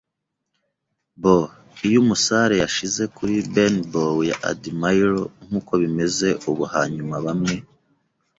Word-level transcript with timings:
bo. 1.21 1.37
Iyo 1.87 1.97
umusare 2.03 2.55
yashize 2.63 3.03
kuri 3.15 3.35
Benbow 3.53 4.15
ya 4.29 4.37
Admiral 4.51 5.19
(nkuko 5.45 5.71
bimeze 5.81 6.27
ubu 6.49 6.63
hanyuma 6.73 7.15
bamwe 7.25 7.55